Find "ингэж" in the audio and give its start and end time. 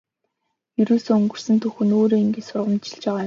2.23-2.45